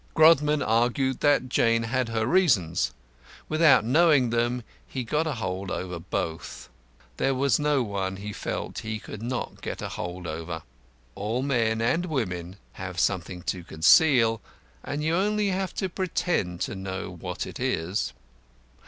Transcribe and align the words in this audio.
Grodman 0.15 0.63
argued 0.63 1.19
that 1.19 1.47
Jane 1.47 1.83
had 1.83 2.09
her 2.09 2.25
reasons. 2.25 2.91
Without 3.47 3.85
knowing 3.85 4.31
them, 4.31 4.63
he 4.87 5.03
got 5.03 5.27
a 5.27 5.33
hold 5.35 5.69
over 5.69 5.99
both. 5.99 6.69
There 7.17 7.35
was 7.35 7.59
no 7.59 7.83
one, 7.83 8.15
he 8.15 8.33
felt, 8.33 8.79
he 8.79 8.97
could 8.97 9.21
not 9.21 9.61
get 9.61 9.79
a 9.79 9.89
hold 9.89 10.25
over. 10.25 10.63
All 11.13 11.43
men 11.43 11.81
and 11.81 12.07
women 12.07 12.55
have 12.73 12.99
something 12.99 13.43
to 13.43 13.63
conceal, 13.63 14.41
and 14.83 15.03
you 15.03 15.13
have 15.13 15.21
only 15.23 15.51
to 15.75 15.87
pretend 15.89 16.61
to 16.61 16.73
know 16.73 17.11
what 17.11 17.45
it 17.45 17.59
is. 17.59 18.11